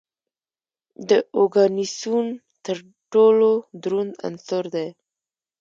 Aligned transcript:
د 1.09 1.11
اوګانیسون 1.37 2.25
تر 2.65 2.77
ټولو 3.11 3.51
دروند 3.83 4.13
عنصر 4.25 4.63
دی. 4.75 4.87